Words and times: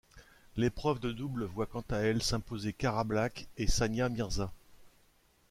L'épreuve 0.57 0.99
de 0.99 1.11
double 1.11 1.43
voit 1.45 1.67
quant 1.67 1.83
à 1.91 1.97
elle 1.97 2.23
s'imposer 2.23 2.73
Cara 2.73 3.03
Black 3.03 3.47
et 3.57 3.67
Sania 3.67 4.09
Mirza. 4.09 4.51